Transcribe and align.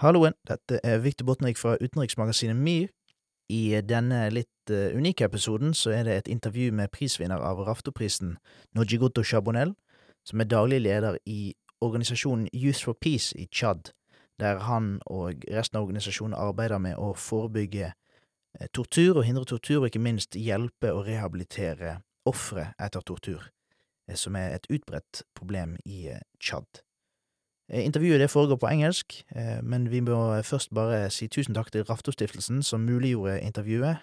Halloen, 0.00 0.32
dette 0.48 0.78
er 0.80 1.02
Victor 1.04 1.26
Botnik 1.28 1.58
fra 1.60 1.74
utenriksmagasinet 1.76 2.56
MIR. 2.56 2.86
I 3.52 3.82
denne 3.84 4.30
litt 4.32 4.72
uh, 4.72 4.94
unike 4.96 5.26
episoden 5.28 5.74
så 5.76 5.92
er 5.92 6.06
det 6.08 6.14
et 6.16 6.30
intervju 6.32 6.70
med 6.72 6.88
prisvinner 6.94 7.42
av 7.44 7.60
Raftoprisen, 7.66 8.38
Nojigoto 8.72 9.20
Chabonel, 9.20 9.74
som 10.24 10.40
er 10.40 10.48
daglig 10.48 10.80
leder 10.86 11.20
i 11.28 11.52
organisasjonen 11.84 12.48
Youth 12.56 12.80
for 12.88 12.96
Peace 12.96 13.36
i 13.36 13.44
Tsjad, 13.52 13.92
der 14.40 14.64
han 14.64 14.94
og 15.04 15.44
resten 15.52 15.76
av 15.76 15.84
organisasjonen 15.84 16.38
arbeider 16.38 16.80
med 16.80 16.96
å 16.96 17.12
forebygge 17.12 17.92
uh, 17.92 18.66
tortur 18.72 19.20
og 19.20 19.26
hindre 19.28 19.44
tortur, 19.52 19.82
og 19.82 19.90
ikke 19.92 20.06
minst 20.08 20.32
hjelpe 20.32 20.94
og 20.96 21.10
rehabilitere 21.12 21.98
ofre 22.24 22.70
etter 22.80 23.04
tortur, 23.04 23.50
uh, 24.08 24.16
som 24.16 24.40
er 24.40 24.56
et 24.56 24.70
utbredt 24.72 25.26
problem 25.36 25.76
i 25.84 26.06
Tsjad. 26.40 26.86
Eh, 27.70 27.84
intervjuet 27.84 28.20
det 28.20 28.30
foregår 28.30 28.56
på 28.56 28.66
engelsk, 28.66 29.24
eh, 29.36 29.62
men 29.62 29.90
vi 29.90 30.00
må 30.00 30.42
først 30.42 30.74
bare 30.74 31.10
si 31.10 31.28
tusen 31.28 31.54
takk 31.54 31.70
til 31.70 31.84
Raftostiftelsen 31.86 32.62
som 32.62 32.80
muliggjorde 32.80 33.40
intervjuet, 33.40 33.96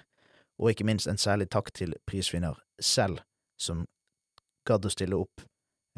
og 0.59 0.69
ikke 0.69 0.87
minst 0.87 1.07
en 1.07 1.17
særlig 1.17 1.49
takk 1.49 1.73
til 1.73 1.93
prisvinner 2.07 2.55
selv, 2.79 3.19
som 3.59 3.85
gadd 4.65 4.85
å 4.85 4.91
stille 4.91 5.19
opp 5.19 5.43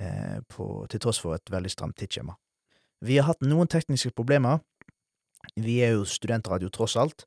eh, 0.01 0.41
på, 0.49 0.87
til 0.89 0.99
tross 0.99 1.19
for 1.21 1.37
et 1.37 1.51
veldig 1.51 1.69
stramt 1.69 1.97
tidsskjema. 2.01 2.33
Vi 3.05 3.17
har 3.17 3.29
hatt 3.29 3.45
noen 3.45 3.69
tekniske 3.69 4.11
problemer. 4.17 4.59
Vi 5.55 5.79
er 5.85 5.93
jo 5.93 6.09
studentradio 6.09 6.69
tross 6.69 6.97
alt, 6.97 7.23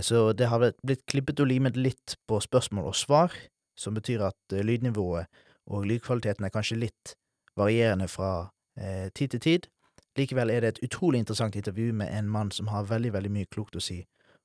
så 0.00 0.32
det 0.36 0.50
har 0.50 0.60
blitt 0.84 1.06
klippet 1.08 1.40
og 1.40 1.48
limet 1.48 1.76
litt 1.76 2.18
på 2.28 2.40
spørsmål 2.42 2.90
og 2.90 2.98
svar, 2.98 3.32
som 3.78 3.94
betyr 3.96 4.26
at 4.26 4.52
lydnivået 4.52 5.30
og 5.72 5.86
lydkvaliteten 5.88 6.44
er 6.44 6.52
kanskje 6.52 6.82
litt 6.82 7.14
varierende 7.56 8.08
fra 8.12 8.50
eh, 8.76 9.08
tid 9.14 9.32
til 9.32 9.40
tid, 9.40 9.70
Likevel 10.16 10.50
er 10.50 10.60
det 10.60 10.68
et 10.68 10.78
utrolig 10.82 11.18
interessant 11.18 11.56
intervju 11.56 11.92
med 11.92 12.18
en 12.18 12.28
mann 12.28 12.50
som 12.50 12.66
har 12.66 12.88
veldig, 12.88 13.12
veldig 13.12 13.30
mye 13.30 13.50
klokt 13.52 13.76
å 13.76 13.80
si, 13.80 14.04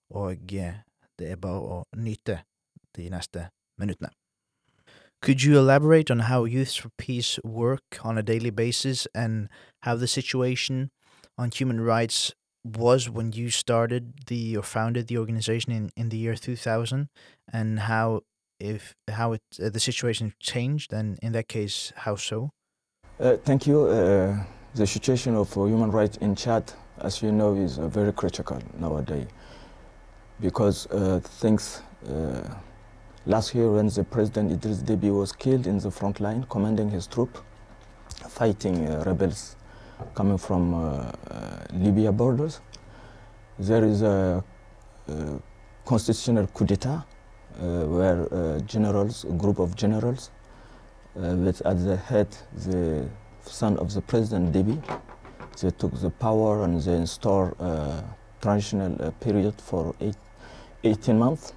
og 0.09 0.53
eh, 0.53 0.81
det 1.19 1.31
er 1.31 1.39
bare 1.39 1.61
å 1.61 1.83
nyte 1.95 2.41
de 2.95 3.09
neste 3.09 3.49
minuttene. 3.79 4.11
Could 5.21 5.43
you 5.43 5.57
elaborate 5.57 6.09
on 6.09 6.19
how 6.19 6.45
Youth 6.45 6.81
for 6.81 6.89
Peace 6.97 7.39
work 7.43 8.03
on 8.03 8.17
a 8.17 8.23
daily 8.23 8.49
basis 8.49 9.07
and 9.13 9.49
how 9.83 9.95
the 9.95 10.07
situation 10.07 10.89
on 11.37 11.51
human 11.51 11.79
rights 11.79 12.33
was 12.63 13.09
when 13.09 13.31
you 13.31 13.49
started 13.49 14.13
the 14.27 14.57
or 14.57 14.63
founded 14.63 15.07
the 15.07 15.17
organization 15.17 15.71
in, 15.71 15.91
in 15.95 16.09
the 16.09 16.17
year 16.17 16.35
2000 16.35 17.07
and 17.53 17.79
how 17.81 18.21
if 18.59 18.93
how 19.09 19.33
it 19.33 19.41
uh, 19.63 19.69
the 19.69 19.79
situation 19.79 20.33
changed 20.39 20.93
and 20.93 21.17
in 21.21 21.31
that 21.31 21.47
case 21.47 21.91
how 21.95 22.15
so 22.15 22.51
uh, 23.19 23.37
thank 23.37 23.65
you 23.65 23.81
uh, 23.81 24.43
the 24.75 24.87
situation 24.87 25.35
of 25.35 25.55
uh, 25.57 25.65
human 25.65 25.91
rights 25.91 26.17
in 26.17 26.35
Chad, 26.35 26.71
as 26.99 27.21
you 27.21 27.31
know, 27.31 27.55
is 27.55 27.77
uh, 27.77 27.87
very 27.87 28.13
critical 28.13 28.59
nowadays 28.79 29.27
because 30.39 30.87
uh, 30.87 31.19
things. 31.19 31.81
last 33.27 33.53
year, 33.53 33.69
when 33.69 33.87
the 33.87 34.03
president 34.03 34.51
Idris 34.51 34.79
Deby 34.81 35.11
was 35.15 35.31
killed 35.31 35.67
in 35.67 35.77
the 35.77 35.91
front 35.91 36.19
line, 36.19 36.45
commanding 36.49 36.89
his 36.89 37.05
troop, 37.05 37.37
fighting 38.27 38.87
rebels 39.03 39.55
coming 40.15 40.39
from 40.39 40.73
Libya 41.71 42.11
borders, 42.11 42.61
there 43.59 43.85
is 43.85 44.01
a, 44.01 44.43
constitutional 45.85 46.47
coup 46.47 46.65
d'etat 46.65 47.05
uh, 47.59 47.83
where 47.85 48.27
uh, 48.33 48.59
generals, 48.61 49.25
a 49.25 49.33
group 49.33 49.59
of 49.59 49.75
generals, 49.75 50.31
uh, 51.17 51.35
with 51.35 51.61
at 51.65 51.77
the 51.83 51.97
head 51.97 52.27
the 52.65 53.07
son 53.45 53.77
of 53.77 53.93
the 53.93 54.01
president 54.01 54.53
Deby. 54.53 54.81
They 55.61 55.71
took 55.71 55.99
the 55.99 56.09
power 56.09 56.63
and 56.63 56.81
they 56.81 56.93
installed 56.93 57.55
a 57.59 58.03
transitional 58.41 58.95
uh, 59.01 59.11
period 59.11 59.53
for 59.61 59.93
eight, 60.01 60.15
18 60.83 61.17
months. 61.17 61.53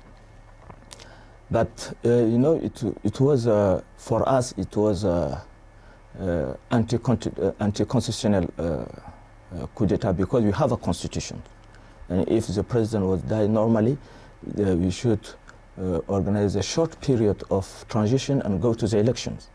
But 1.50 1.96
uh, 2.04 2.08
you 2.08 2.38
know, 2.38 2.54
it, 2.54 2.82
it 3.04 3.20
was 3.20 3.46
uh, 3.46 3.82
for 3.96 4.28
us 4.28 4.54
it 4.56 4.76
was 4.76 5.04
uh, 5.04 5.40
uh, 6.20 6.54
anti-constitutional 6.70 7.60
anti 7.60 7.84
coup 9.74 9.86
d'état 9.86 10.12
because 10.12 10.42
we 10.42 10.52
have 10.52 10.72
a 10.72 10.76
constitution, 10.76 11.40
and 12.08 12.28
if 12.28 12.46
the 12.48 12.62
president 12.62 13.06
was 13.08 13.22
die 13.22 13.46
normally, 13.46 13.96
we 14.56 14.90
should 14.90 15.20
organize 16.08 16.56
a 16.56 16.62
short 16.62 17.00
period 17.00 17.42
of 17.50 17.84
transition 17.88 18.40
and 18.42 18.60
go 18.60 18.74
to 18.74 18.86
the 18.86 18.98
elections 18.98 19.48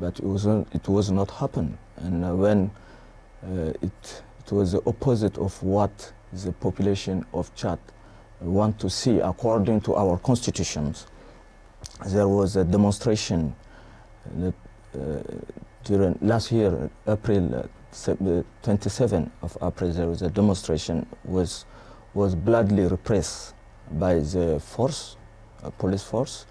but 0.00 0.18
it 0.18 0.24
was, 0.24 0.46
it 0.46 0.88
was 0.88 1.10
not 1.10 1.30
happen. 1.30 1.78
And 1.96 2.24
uh, 2.24 2.34
when 2.34 2.70
uh, 3.44 3.72
it, 3.82 4.22
it 4.44 4.52
was 4.52 4.72
the 4.72 4.82
opposite 4.86 5.38
of 5.38 5.60
what 5.62 6.12
the 6.32 6.52
population 6.52 7.24
of 7.32 7.54
Chad 7.54 7.78
want 8.40 8.78
to 8.80 8.90
see 8.90 9.18
according 9.20 9.80
to 9.82 9.94
our 9.94 10.18
constitutions, 10.18 11.06
there 12.06 12.28
was 12.28 12.56
a 12.56 12.64
demonstration 12.64 13.54
that, 14.36 14.54
uh, 14.94 15.22
during 15.84 16.18
last 16.20 16.52
year, 16.52 16.90
April 17.06 17.54
uh, 17.54 18.42
27 18.62 19.30
of 19.42 19.56
April, 19.62 19.92
there 19.92 20.06
was 20.08 20.20
a 20.20 20.28
demonstration 20.28 21.06
was 21.24 21.64
was 22.16 22.34
bloodily 22.34 22.86
repressed 22.86 23.54
by 23.92 24.14
the 24.14 24.58
force, 24.58 25.16
uh, 25.62 25.70
police 25.70 26.02
force, 26.02 26.46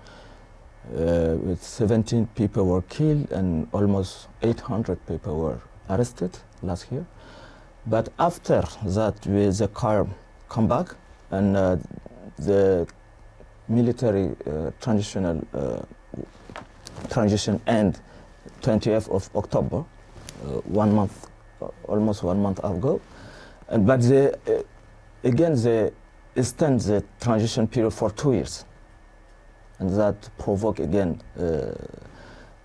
uh, 0.94 1.36
with 1.42 1.64
17 1.64 2.28
people 2.36 2.66
were 2.66 2.82
killed 2.84 3.32
and 3.32 3.68
almost 3.72 4.28
800 4.42 5.06
people 5.08 5.40
were 5.40 5.60
arrested 5.90 6.38
last 6.62 6.92
year. 6.92 7.06
But 7.88 8.10
after 8.20 8.64
that, 8.86 9.26
we, 9.26 9.48
the 9.50 9.68
car 9.68 10.08
come 10.50 10.68
back 10.68 10.96
and 11.32 11.58
uh, 11.58 11.78
the 12.38 12.88
military 13.68 14.36
uh, 14.46 14.72
transitional 14.80 15.46
uh, 15.54 15.82
transition 17.10 17.62
end 17.68 18.00
20th 18.62 19.10
of 19.10 19.30
October, 19.36 19.78
uh, 19.78 20.48
one 20.66 20.94
month, 20.94 21.28
almost 21.88 22.24
one 22.24 22.42
month 22.42 22.60
ago. 22.64 23.02
And, 23.70 23.86
but 23.86 24.02
they, 24.02 24.28
uh, 24.28 24.64
again, 25.24 25.56
they 25.56 25.92
extend 26.36 26.82
the 26.82 27.04
transition 27.20 27.68
period 27.68 27.92
for 27.92 28.12
two 28.12 28.34
years 28.34 28.66
and 29.80 29.90
that 29.90 30.30
provoke 30.38 30.80
again 30.80 31.22
uh, 31.40 31.74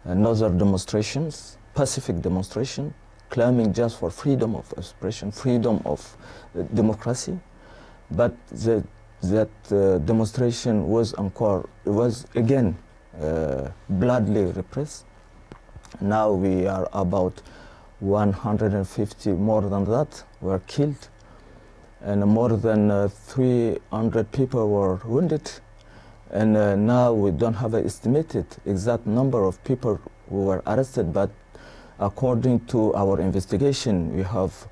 another 0.05 0.51
demonstrations, 0.51 1.59
pacific 1.75 2.21
demonstration, 2.21 2.95
claiming 3.29 3.73
just 3.73 3.99
for 3.99 4.11
freedom 4.11 4.55
of 4.55 4.73
expression, 4.77 5.31
freedom 5.31 5.81
of 5.85 6.17
uh, 6.59 6.63
democracy. 6.75 7.39
But 8.11 8.35
the, 8.49 8.85
that 9.23 9.51
uh, 9.71 9.99
demonstration 9.99 10.89
was 10.89 11.15
encore, 11.15 11.69
it 11.85 11.91
was 11.91 12.27
again 12.35 12.77
bloodily 13.89 14.45
repressed. 14.45 15.05
Now 16.01 16.33
we 16.33 16.67
are 16.67 16.89
about 16.93 17.43
150, 17.99 19.33
more 19.33 19.63
than 19.63 19.85
that, 19.85 20.25
were 20.41 20.61
killed, 20.61 21.09
and 22.01 22.25
more 22.25 22.57
than 22.57 22.91
uh, 22.91 23.09
300 23.09 24.33
people 24.33 24.71
were 24.71 24.97
wounded 25.05 25.51
and 26.33 26.57
uh, 26.57 26.77
now 26.77 27.13
we 27.13 27.31
don't 27.31 27.55
have 27.55 27.75
an 27.75 27.85
estimated 27.85 28.47
exact 28.67 29.07
number 29.07 29.45
of 29.45 29.63
people 29.65 30.01
who 30.29 30.45
were 30.45 30.63
arrested, 30.67 31.13
but 31.13 31.31
according 31.99 32.61
to 32.67 32.95
our 32.95 33.21
investigation, 33.21 34.15
we 34.17 34.23
have 34.23 34.69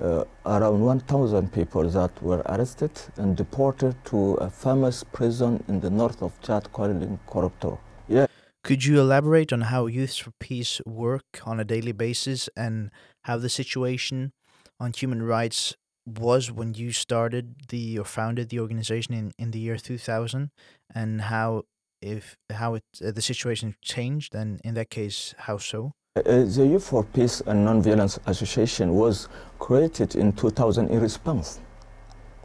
uh, 0.00 0.24
around 0.44 0.80
1,000 0.80 1.52
people 1.52 1.88
that 1.88 2.22
were 2.22 2.42
arrested 2.46 2.90
and 3.16 3.36
deported 3.36 3.94
to 4.04 4.34
a 4.34 4.50
famous 4.50 5.02
prison 5.04 5.62
in 5.68 5.80
the 5.80 5.90
north 5.90 6.22
of 6.22 6.38
Chad 6.42 6.70
called 6.72 7.18
Koro 7.26 7.52
Toro. 7.60 7.80
Yeah. 8.08 8.26
Could 8.62 8.84
you 8.84 9.00
elaborate 9.00 9.52
on 9.52 9.62
how 9.62 9.86
Youth 9.86 10.16
for 10.18 10.32
Peace 10.40 10.80
work 10.84 11.40
on 11.44 11.60
a 11.60 11.64
daily 11.64 11.92
basis 11.92 12.48
and 12.56 12.90
how 13.22 13.38
the 13.38 13.48
situation 13.48 14.32
on 14.80 14.92
human 14.92 15.22
rights 15.22 15.74
was 16.04 16.52
when 16.52 16.74
you 16.74 16.92
started 16.92 17.54
the 17.68 17.98
or 17.98 18.04
founded 18.04 18.48
the 18.48 18.60
organization 18.60 19.14
in, 19.14 19.32
in 19.38 19.50
the 19.50 19.58
year 19.58 19.76
2000 19.76 20.50
and 20.94 21.20
how 21.20 21.62
if 22.02 22.36
how 22.50 22.74
it 22.74 22.84
uh, 23.04 23.10
the 23.10 23.22
situation 23.22 23.74
changed 23.82 24.34
and 24.34 24.60
in 24.64 24.74
that 24.74 24.90
case 24.90 25.34
how 25.38 25.58
so? 25.58 25.92
Uh, 26.16 26.22
the 26.22 26.66
youth 26.66 26.86
for 26.88 27.04
peace 27.04 27.42
and 27.46 27.64
non-violence 27.64 28.18
association 28.26 28.94
was 28.94 29.28
created 29.58 30.14
in 30.14 30.32
2000 30.32 30.88
in 30.88 31.00
response 31.00 31.60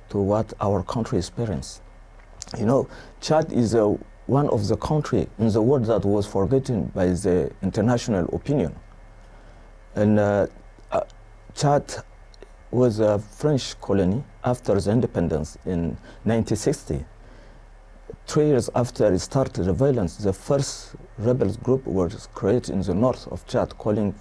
to 0.10 0.18
what 0.18 0.54
our 0.60 0.84
country 0.84 1.18
experienced. 1.18 1.82
You 2.58 2.66
know 2.66 2.88
chad 3.22 3.52
is 3.52 3.74
a, 3.74 3.98
one 4.28 4.48
of 4.50 4.68
the 4.68 4.78
country 4.78 5.28
in 5.40 5.50
the 5.50 5.62
world 5.62 5.86
that 5.86 6.06
was 6.06 6.26
forgotten 6.26 6.86
by 6.96 7.08
the 7.08 7.52
international 7.62 8.26
opinion. 8.36 8.76
And 9.96 10.20
uh, 10.20 10.48
uh 10.92 11.02
chad 11.54 11.84
was 12.72 13.00
a 13.00 13.20
French 13.20 13.80
colony 13.82 14.24
after 14.44 14.80
the 14.80 14.92
independence 14.92 15.58
in 15.66 15.98
1960. 16.24 17.06
Three 18.28 18.48
years 18.48 18.70
after 18.76 19.12
it 19.12 19.20
started 19.20 19.66
the 19.66 19.74
violence, 19.74 20.18
the 20.18 20.34
first 20.34 20.96
rebels 21.18 21.58
group 21.58 21.86
was 21.86 22.28
created 22.34 22.70
in 22.70 22.82
the 22.82 22.94
north 22.94 23.28
of 23.28 23.46
Chad, 23.48 23.78
calling 23.78 24.16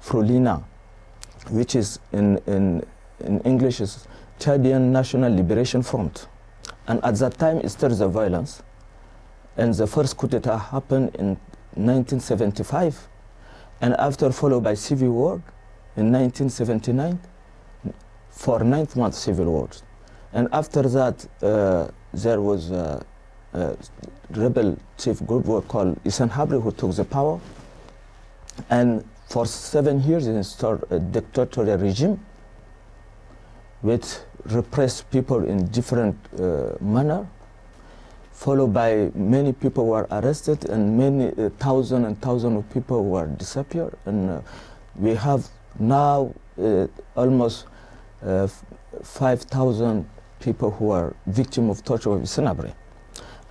FROLINAT, 0.00 0.62
which 1.50 1.74
is 1.74 1.98
in, 2.12 2.38
in, 2.46 2.84
in 3.20 3.40
English 3.40 3.80
is 3.80 4.06
Chadian 4.38 4.90
National 4.90 5.34
Liberation 5.34 5.82
Front. 5.82 6.26
And 6.86 7.04
at 7.04 7.16
that 7.16 7.38
time, 7.38 7.58
it 7.58 7.68
started 7.68 7.96
the 7.96 8.08
violence. 8.08 8.62
And 9.56 9.74
the 9.74 9.86
first 9.86 10.16
coup 10.16 10.28
d'etat 10.28 10.56
happened 10.56 11.14
in 11.16 11.36
1975, 11.74 13.08
and 13.80 13.94
after 13.94 14.30
followed 14.32 14.64
by 14.64 14.74
civil 14.74 15.10
war 15.10 15.42
in 15.96 16.10
1979 16.12 17.18
for 18.30 18.60
ninth 18.60 18.96
month 18.96 19.14
civil 19.14 19.46
war. 19.46 19.68
And 20.32 20.48
after 20.52 20.82
that, 20.82 21.26
uh, 21.42 21.88
there 22.12 22.40
was 22.40 22.70
a, 22.70 23.04
a, 23.52 23.76
rebel 24.30 24.78
chief 24.96 25.24
group 25.26 25.46
called 25.68 26.02
Hissène 26.04 26.30
Habré 26.30 26.62
who 26.62 26.70
took 26.72 26.94
the 26.94 27.04
power. 27.04 27.40
And 28.68 29.04
for 29.28 29.46
seven 29.46 30.02
years, 30.02 30.26
he 30.26 30.32
installed 30.32 30.84
a 30.90 30.98
dictatorial 30.98 31.78
regime 31.78 32.24
which 33.82 34.18
repressed 34.44 35.10
people 35.10 35.44
in 35.44 35.66
different 35.68 36.16
uh, 36.38 36.72
manner, 36.80 37.26
followed 38.32 38.72
by 38.72 39.10
many 39.14 39.52
people 39.52 39.86
were 39.86 40.06
arrested 40.10 40.68
and 40.68 40.96
many 40.98 41.28
uh, 41.28 41.48
thousand 41.58 42.04
and 42.04 42.20
thousand 42.20 42.56
of 42.56 42.68
people 42.70 43.04
were 43.04 43.26
disappeared. 43.26 43.94
And 44.06 44.30
uh, 44.30 44.40
we 44.96 45.14
have 45.14 45.48
now 45.78 46.34
uh, 46.60 46.86
almost 47.16 47.66
uh, 48.22 48.48
5,000 49.02 50.08
people 50.40 50.70
who 50.70 50.90
are 50.90 51.14
victim 51.26 51.70
of 51.70 51.84
torture 51.84 52.10
of 52.10 52.22
Sanabri. 52.22 52.74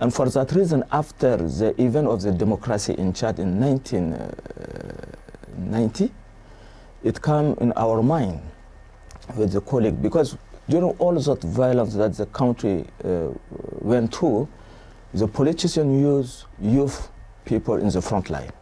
And 0.00 0.12
for 0.14 0.28
that 0.30 0.52
reason, 0.52 0.82
after 0.90 1.36
the 1.36 1.74
event 1.80 2.08
of 2.08 2.22
the 2.22 2.32
democracy 2.32 2.94
in 2.94 3.12
Chad 3.12 3.38
in 3.38 3.60
1990, 3.60 6.04
uh, 6.04 6.08
it 7.04 7.22
came 7.22 7.54
in 7.60 7.72
our 7.76 8.02
mind 8.02 8.40
with 9.36 9.52
the 9.52 9.60
colleague 9.60 10.00
because 10.00 10.38
during 10.70 10.88
all 10.98 11.12
that 11.12 11.42
violence 11.42 11.92
that 11.94 12.14
the 12.14 12.24
country 12.26 12.86
uh, 13.04 13.28
went 13.80 14.14
through, 14.14 14.48
the 15.12 15.28
politicians 15.28 16.00
use 16.00 16.46
youth 16.60 17.10
people 17.44 17.74
in 17.74 17.90
the 17.90 18.00
front 18.00 18.30
line. 18.30 18.52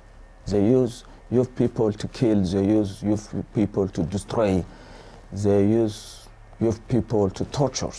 They 0.47 0.65
use 0.65 1.05
youth 1.31 1.55
people 1.55 1.93
to 1.93 2.09
kill, 2.09 2.43
they 2.43 2.67
use 2.67 3.01
youth 3.03 3.33
people 3.55 3.87
to 3.89 4.03
destroy, 4.03 4.65
they 5.33 5.69
use 5.69 6.27
youth 6.59 6.81
people 6.89 7.31
to 7.31 7.45
torture. 7.47 7.93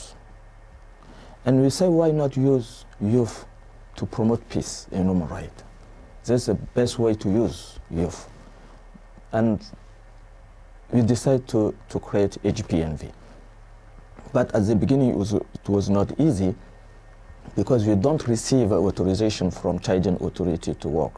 And 1.46 1.62
we 1.62 1.70
say, 1.70 1.88
why 1.88 2.12
not 2.12 2.36
use 2.36 2.84
youth 3.02 3.46
to 3.96 4.06
promote 4.06 4.48
peace 4.50 4.88
and 4.92 5.10
human 5.10 5.28
rights? 5.28 5.64
That's 6.26 6.46
the 6.46 6.56
best 6.56 7.00
way 7.00 7.16
to 7.16 7.30
use 7.30 7.80
youth. 7.90 8.30
And 9.32 9.64
we 10.92 11.02
decided 11.02 11.48
to, 11.50 11.76
to 11.90 12.00
create 12.00 12.38
HPNV. 12.44 13.12
But 14.32 14.54
at 14.54 14.68
the 14.68 14.76
beginning, 14.76 15.10
it 15.10 15.16
was, 15.16 15.34
it 15.34 15.68
was 15.68 15.90
not 15.90 16.20
easy 16.20 16.56
because 17.56 17.86
we 17.86 17.96
don't 17.96 18.28
receive 18.28 18.72
authorization 18.72 19.50
from 19.50 19.80
Chadian 19.80 20.22
authority 20.22 20.76
to 20.76 20.88
work. 20.88 21.14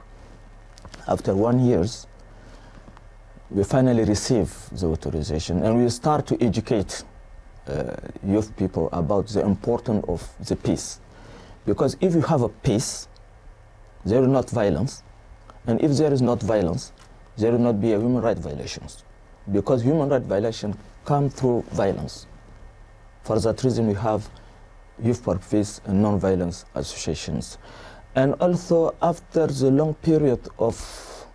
After 1.08 1.36
one 1.36 1.60
years, 1.60 2.08
we 3.50 3.64
finally 3.66 4.06
receive 4.06 4.54
the 4.72 4.88
authorization 4.88 5.62
and 5.64 5.84
we 5.84 5.90
start 5.90 6.26
to 6.28 6.42
educate 6.42 7.04
uh, 7.68 7.96
youth 8.26 8.56
people 8.56 8.88
about 8.94 9.28
the 9.28 9.42
importance 9.42 10.06
of 10.08 10.28
the 10.48 10.56
peace. 10.56 11.01
Because 11.66 11.96
if 12.02 12.14
you 12.16 12.22
have 12.22 12.42
a 12.42 12.50
peace, 12.50 13.08
there 14.06 14.22
is 14.22 14.28
not 14.28 14.50
violence. 14.50 15.04
And 15.68 15.82
if 15.82 15.92
there 15.98 16.12
is 16.12 16.22
not 16.22 16.42
violence, 16.42 16.92
there 17.38 17.52
will 17.52 17.60
not 17.60 17.80
be 17.80 17.94
a 17.94 18.00
human 18.00 18.22
rights 18.22 18.40
violations. 18.40 19.04
Because 19.52 19.84
human 19.84 20.10
rights 20.10 20.26
violations 20.26 20.76
come 21.06 21.30
through 21.30 21.64
violence. 21.72 22.26
For 23.24 23.40
that 23.40 23.64
reason, 23.64 23.88
we 23.88 23.94
have 23.94 24.28
Youth 25.02 25.24
for 25.24 25.38
Peace 25.38 25.82
and 25.86 26.02
Non-Violence 26.02 26.66
Associations. 26.76 27.58
And 28.16 28.34
also, 28.36 28.96
after 29.02 29.48
the 29.48 29.72
long 29.72 29.94
period 29.96 30.40
of 30.60 31.28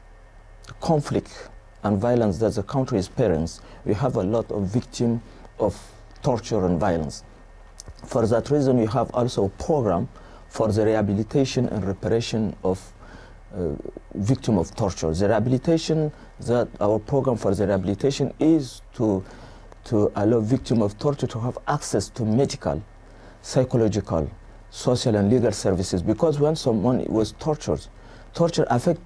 conflict 0.81 1.49
and 1.84 2.00
violence 2.00 2.38
that 2.38 2.55
the 2.55 2.62
country 2.62 2.99
experiences, 2.99 3.61
we 3.84 3.94
have 3.94 4.17
a 4.17 4.22
lot 4.22 4.50
of 4.50 4.67
victims 4.67 5.20
of 5.58 5.81
torture 6.22 6.67
and 6.67 6.79
violence. 6.79 7.22
For 8.06 8.26
that 8.26 8.50
reason, 8.50 8.79
we 8.79 8.87
have 8.87 9.11
also 9.12 9.47
a 9.47 9.49
program 9.49 10.08
for 10.49 10.70
the 10.73 10.87
rehabilitation 10.87 11.69
and 11.69 11.85
reparation 11.85 12.55
of 12.62 12.93
uh, 13.55 13.70
victim 14.14 14.58
of 14.58 14.75
torture. 14.75 15.12
The 15.12 15.29
rehabilitation, 15.29 16.12
that 16.41 16.69
our 16.81 16.99
program 16.99 17.37
for 17.37 17.55
the 17.55 17.67
rehabilitation 17.67 18.32
is 18.38 18.82
to, 18.94 19.25
to 19.85 20.12
allow 20.14 20.41
victim 20.41 20.82
of 20.82 20.99
torture 20.99 21.26
to 21.26 21.41
have 21.41 21.58
access 21.67 22.08
to 22.11 22.25
medical, 22.25 22.82
psychological, 23.43 24.31
social 24.70 25.17
and 25.17 25.31
legal 25.31 25.53
services 25.53 26.03
because 26.03 26.38
when 26.38 26.55
someone 26.55 27.05
was 27.08 27.32
tortured, 27.32 27.87
torture 28.35 28.67
affects 28.69 29.03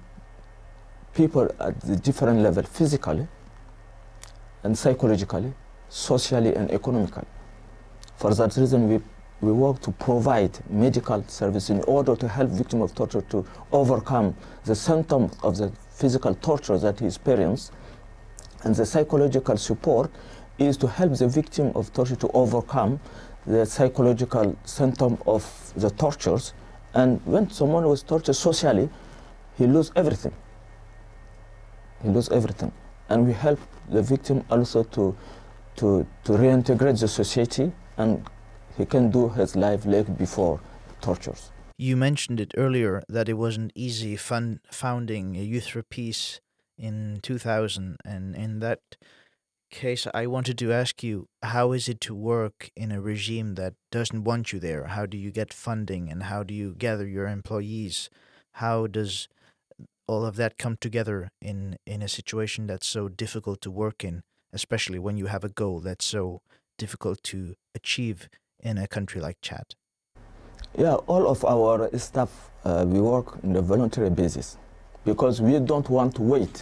people 1.13 1.49
at 1.59 1.79
the 1.81 1.95
different 1.95 2.39
level 2.39 2.63
physically 2.63 3.27
and 4.63 4.77
psychologically, 4.77 5.53
socially 5.89 6.53
and 6.55 6.71
economically. 6.71 7.25
For 8.21 8.33
that 8.35 8.55
reason, 8.55 8.87
we, 8.87 8.99
we 9.41 9.51
work 9.51 9.81
to 9.81 9.91
provide 9.91 10.59
medical 10.69 11.23
service 11.27 11.71
in 11.71 11.81
order 11.87 12.15
to 12.15 12.27
help 12.27 12.51
victims 12.51 12.83
of 12.83 12.95
torture 12.95 13.21
to 13.21 13.45
overcome 13.71 14.35
the 14.65 14.75
symptoms 14.75 15.35
of 15.41 15.57
the 15.57 15.71
physical 15.89 16.35
torture 16.35 16.77
that 16.77 16.99
he 16.99 17.07
experienced. 17.07 17.73
And 18.63 18.75
the 18.75 18.85
psychological 18.85 19.57
support 19.57 20.11
is 20.59 20.77
to 20.77 20.87
help 20.87 21.17
the 21.17 21.27
victim 21.27 21.71
of 21.73 21.91
torture 21.93 22.15
to 22.17 22.29
overcome 22.35 22.99
the 23.47 23.65
psychological 23.65 24.55
symptom 24.65 25.17
of 25.25 25.73
the 25.75 25.89
tortures. 25.89 26.53
And 26.93 27.19
when 27.25 27.49
someone 27.49 27.87
was 27.87 28.03
tortured 28.03 28.35
socially, 28.35 28.87
he 29.57 29.65
lose 29.65 29.91
everything 29.95 30.33
he 32.03 32.09
lose 32.09 32.29
everything. 32.29 32.71
And 33.09 33.27
we 33.27 33.33
help 33.33 33.59
the 33.89 34.01
victim 34.01 34.43
also 34.49 34.83
to, 34.83 35.15
to, 35.77 36.05
to 36.23 36.31
reintegrate 36.31 36.99
the 36.99 37.07
society 37.07 37.71
and 37.97 38.27
he 38.77 38.85
can 38.85 39.11
do 39.11 39.29
his 39.29 39.55
life 39.55 39.85
like 39.85 40.17
before 40.17 40.59
tortures. 41.01 41.51
You 41.77 41.97
mentioned 41.97 42.39
it 42.39 42.53
earlier 42.57 43.01
that 43.09 43.27
it 43.27 43.33
wasn't 43.33 43.71
easy 43.75 44.15
fun 44.15 44.59
founding 44.71 45.35
a 45.35 45.41
Youth 45.41 45.67
for 45.67 45.83
Peace 45.83 46.39
in 46.77 47.19
2000. 47.23 47.97
And 48.05 48.35
in 48.35 48.59
that 48.59 48.79
case, 49.71 50.05
I 50.13 50.27
wanted 50.27 50.57
to 50.59 50.71
ask 50.71 51.01
you 51.01 51.27
how 51.41 51.71
is 51.71 51.89
it 51.89 51.99
to 52.01 52.13
work 52.13 52.69
in 52.75 52.91
a 52.91 53.01
regime 53.01 53.55
that 53.55 53.73
doesn't 53.91 54.23
want 54.23 54.53
you 54.53 54.59
there? 54.59 54.85
How 54.85 55.05
do 55.05 55.17
you 55.17 55.31
get 55.31 55.53
funding 55.53 56.09
and 56.11 56.23
how 56.23 56.43
do 56.43 56.53
you 56.53 56.75
gather 56.77 57.07
your 57.07 57.27
employees? 57.27 58.09
How 58.53 58.85
does 58.85 59.27
all 60.07 60.25
of 60.25 60.35
that 60.35 60.57
come 60.57 60.77
together 60.79 61.29
in 61.41 61.77
in 61.85 62.01
a 62.01 62.07
situation 62.07 62.67
that's 62.67 62.87
so 62.87 63.07
difficult 63.07 63.61
to 63.61 63.71
work 63.71 64.03
in, 64.03 64.23
especially 64.51 64.99
when 64.99 65.17
you 65.17 65.27
have 65.27 65.43
a 65.43 65.49
goal 65.49 65.79
that's 65.79 66.05
so 66.05 66.41
difficult 66.83 67.17
to 67.31 67.39
achieve 67.79 68.17
in 68.59 68.77
a 68.77 68.87
country 68.87 69.19
like 69.21 69.37
Chad? 69.47 69.67
Yeah, 70.77 70.95
all 71.13 71.27
of 71.27 71.39
our 71.45 71.75
staff 71.97 72.31
uh, 72.63 72.85
we 72.87 72.99
work 73.13 73.27
on 73.43 73.55
a 73.55 73.61
voluntary 73.61 74.09
basis 74.09 74.57
because 75.05 75.35
we 75.41 75.53
don't 75.59 75.89
want 75.97 76.15
to 76.15 76.23
wait 76.35 76.55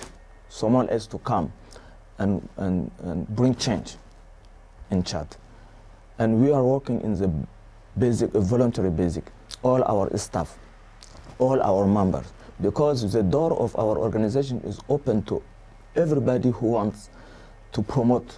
someone 0.50 0.88
else 0.90 1.08
to 1.08 1.18
come 1.20 1.54
and, 2.18 2.32
and, 2.58 2.92
and 3.00 3.28
bring 3.40 3.54
change 3.56 3.96
in 4.92 5.04
Chad. 5.04 5.28
And 6.18 6.42
we 6.42 6.52
are 6.52 6.64
working 6.64 7.00
in 7.02 7.14
the 7.22 7.30
basic, 7.98 8.32
voluntary 8.32 8.92
basic, 8.92 9.26
all 9.64 9.82
our 9.84 10.06
staff, 10.18 10.58
all 11.38 11.62
our 11.62 11.86
members 11.88 12.28
because 12.62 13.10
the 13.14 13.24
door 13.24 13.54
of 13.54 13.76
our 13.78 13.98
organization 13.98 14.60
is 14.66 14.80
open 14.90 15.22
to 15.24 15.42
everybody 15.96 16.50
who 16.52 16.68
wants 16.68 17.10
to 17.72 17.82
promote 17.82 18.38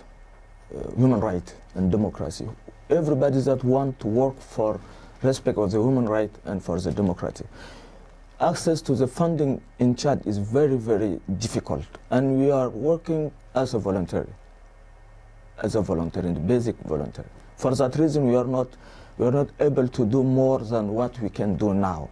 uh, 0.76 0.96
human 0.96 1.20
rights 1.20 1.56
and 1.76 1.92
democracy. 1.92 2.48
Everybody 2.90 3.42
that 3.42 3.64
want 3.64 4.00
to 4.02 4.08
work 4.08 4.40
for 4.40 4.80
respect 5.24 5.58
of 5.58 5.72
the 5.72 5.80
human 5.80 6.08
right 6.08 6.32
and 6.46 6.64
for 6.64 6.80
the 6.80 6.92
democracy. 6.92 7.46
Access 8.40 8.82
to 8.82 8.96
the 8.96 9.08
funding 9.08 9.62
in 9.80 9.96
Chad 9.96 10.24
is 10.26 10.38
very, 10.38 10.76
very 10.76 11.20
difficult, 11.38 11.86
and 12.10 12.40
we 12.40 12.50
are 12.50 12.70
working 12.70 13.32
as 13.54 13.76
a 13.76 13.80
voluntary, 13.80 14.34
as 15.62 15.76
a 15.76 15.82
voluntary, 15.82 16.32
basic 16.34 16.76
voluntary. 16.80 17.28
For 17.58 17.76
that 17.76 17.96
reason, 17.98 18.28
we 18.28 18.36
are 18.36 18.46
not, 18.46 18.68
we 19.18 19.28
are 19.28 19.32
not 19.32 19.50
able 19.60 19.88
to 19.88 20.06
do 20.06 20.24
more 20.24 20.60
than 20.60 20.94
what 20.94 21.20
we 21.20 21.30
can 21.30 21.56
do 21.56 21.74
now 21.74 22.10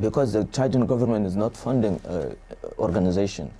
because 0.00 0.32
the 0.32 0.44
Chadian 0.46 0.86
government 0.86 1.26
is 1.26 1.36
not 1.36 1.56
funding 1.56 2.00
uh, 2.06 2.34
organization. 2.78 3.52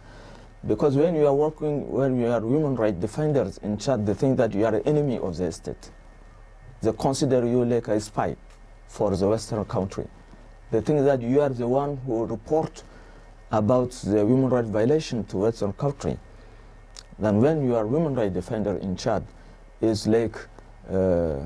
Because 0.67 0.97
when 0.97 1.17
you 1.17 1.27
are 1.27 1.35
working, 1.35 1.91
when 1.91 2.21
you 2.21 2.29
are 2.29 2.41
human 2.41 2.77
rights 2.77 3.01
defenders 3.01 3.59
in 3.59 3.79
Chad, 3.79 4.07
they 4.07 4.15
think 4.15 4.37
that 4.37 4.55
you 4.55 4.65
are 4.65 4.75
an 4.77 4.83
enemy 4.87 5.19
of 5.19 5.37
the 5.37 5.51
state. 5.51 5.91
They 6.81 6.93
consider 6.93 7.45
you 7.47 7.65
like 7.65 7.89
a 7.89 8.01
spy 8.01 8.37
for 8.87 9.17
the 9.17 9.29
Western 9.29 9.65
country. 9.65 10.07
They 10.71 10.81
think 10.81 11.05
that 11.05 11.21
you 11.21 11.41
are 11.41 11.49
the 11.49 11.67
one 11.67 11.97
who 12.07 12.27
report 12.27 12.85
about 13.51 13.91
the 13.91 14.25
human 14.25 14.49
rights 14.51 14.69
violation 14.69 15.25
to 15.25 15.39
Western 15.39 15.73
country. 15.73 16.19
Then 17.19 17.41
when 17.41 17.65
you 17.65 17.77
are 17.77 17.87
human 17.87 18.15
rights 18.15 18.35
defender 18.35 18.77
in 18.79 18.97
Chad, 18.97 19.25
is 19.81 20.07
like 20.07 20.37
uh, 20.91 21.39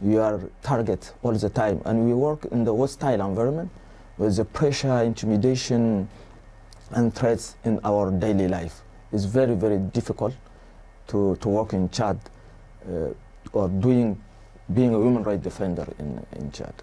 you 0.00 0.20
are 0.20 0.40
target 0.62 1.12
all 1.22 1.32
the 1.32 1.48
time. 1.48 1.80
And 1.84 2.06
we 2.06 2.14
work 2.14 2.44
in 2.46 2.64
the 2.64 2.76
hostile 2.76 3.20
environment 3.20 3.70
with 4.18 4.36
the 4.36 4.44
pressure, 4.44 5.02
intimidation, 5.02 6.08
and 6.92 7.14
threats 7.14 7.56
in 7.64 7.80
our 7.84 8.10
daily 8.10 8.48
life. 8.48 8.82
It's 9.12 9.24
very, 9.24 9.54
very 9.54 9.78
difficult 9.78 10.34
to, 11.08 11.36
to 11.36 11.48
work 11.48 11.72
in 11.72 11.90
Chad 11.90 12.18
uh, 12.88 13.08
or 13.52 13.68
doing, 13.68 14.20
being 14.72 14.94
a 14.94 14.98
human 14.98 15.22
rights 15.22 15.42
defender 15.42 15.86
in, 15.98 16.24
in 16.36 16.52
Chad. 16.52 16.74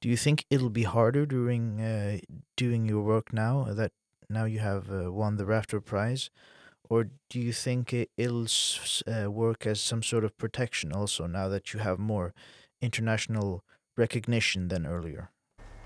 Do 0.00 0.08
you 0.08 0.16
think 0.16 0.46
it'll 0.48 0.70
be 0.70 0.84
harder 0.84 1.26
during 1.26 1.80
uh, 1.80 2.18
doing 2.56 2.86
your 2.86 3.02
work 3.02 3.32
now 3.32 3.64
that 3.64 3.92
now 4.30 4.44
you 4.44 4.60
have 4.60 4.90
uh, 4.90 5.12
won 5.12 5.36
the 5.36 5.44
Rafto 5.44 5.84
Prize? 5.84 6.30
Or 6.88 7.08
do 7.28 7.38
you 7.38 7.52
think 7.52 7.92
it, 7.92 8.10
it'll 8.16 8.44
s- 8.44 9.02
uh, 9.06 9.30
work 9.30 9.66
as 9.66 9.80
some 9.80 10.02
sort 10.02 10.24
of 10.24 10.36
protection 10.38 10.92
also 10.92 11.26
now 11.26 11.48
that 11.48 11.72
you 11.74 11.80
have 11.80 11.98
more 11.98 12.32
international 12.80 13.62
recognition 13.96 14.68
than 14.68 14.86
earlier? 14.86 15.30